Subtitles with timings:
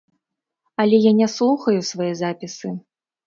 [0.83, 2.73] Але я не слухаю свае запісы.